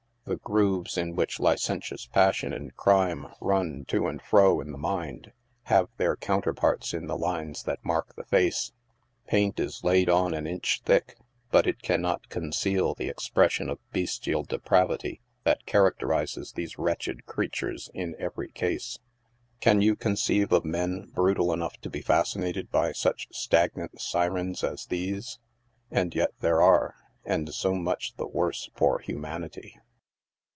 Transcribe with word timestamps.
Ihe 0.27 0.39
grooves 0.39 0.97
in 0.97 1.15
which 1.15 1.41
licentious 1.41 2.05
passion 2.05 2.53
and 2.53 2.73
crime 2.77 3.25
run 3.41 3.83
to 3.89 4.07
and 4.07 4.21
fro 4.21 4.61
in 4.61 4.71
the 4.71 4.77
mind, 4.77 5.33
have 5.63 5.89
their 5.97 6.15
counterparts 6.15 6.93
in 6.93 7.07
the 7.07 7.17
lines 7.17 7.63
that 7.63 7.83
mark 7.83 8.15
the 8.15 8.23
face. 8.23 8.71
Paint 9.27 9.59
is 9.59 9.83
laid 9.83 10.09
on 10.09 10.33
an 10.33 10.47
inch 10.47 10.81
thick, 10.85 11.17
but 11.49 11.67
it 11.67 11.81
can 11.81 11.99
not 12.01 12.29
conceal 12.29 12.93
the 12.93 13.09
expression 13.09 13.67
of 13.67 13.79
bestial 13.91 14.43
depravity 14.43 15.19
that 15.43 15.65
characterises 15.65 16.53
these 16.53 16.77
wretched 16.77 17.25
creatures 17.25 17.89
in 17.93 18.15
every 18.17 18.51
case. 18.51 18.99
Can 19.59 19.81
you 19.81 19.97
conceive 19.97 20.53
of 20.53 20.63
men 20.63 21.11
brutal 21.13 21.51
enough 21.51 21.75
to 21.81 21.89
be 21.89 22.01
fascinated 22.01 22.71
by 22.71 22.93
such 22.93 23.27
stagnant 23.33 23.99
syrens 23.99 24.63
as 24.63 24.85
these? 24.85 25.39
And 25.89 26.15
yet 26.15 26.29
there 26.39 26.61
are— 26.61 26.95
and 27.25 27.53
so 27.53 27.73
much 27.73 28.15
the 28.15 28.27
worse 28.27 28.69
for 28.75 28.99
humanity. 28.99 29.75